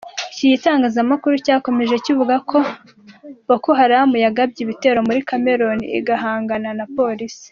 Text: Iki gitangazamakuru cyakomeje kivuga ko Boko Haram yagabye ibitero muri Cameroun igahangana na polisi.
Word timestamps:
Iki 0.33 0.45
gitangazamakuru 0.53 1.33
cyakomeje 1.45 1.95
kivuga 2.05 2.35
ko 2.49 2.57
Boko 3.47 3.69
Haram 3.79 4.09
yagabye 4.25 4.59
ibitero 4.65 4.99
muri 5.07 5.19
Cameroun 5.29 5.79
igahangana 5.99 6.69
na 6.79 6.85
polisi. 6.97 7.45